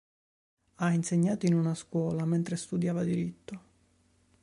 [0.77, 3.61] Ha insegnato in una scuola mentre studiava diritto.